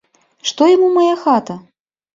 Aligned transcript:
Што 0.51 0.69
яму 0.75 0.89
мая 0.99 1.15
хата? 1.27 1.61